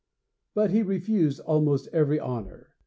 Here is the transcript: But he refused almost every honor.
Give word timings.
But 0.55 0.71
he 0.71 0.81
refused 0.81 1.41
almost 1.41 1.87
every 1.93 2.19
honor. 2.19 2.71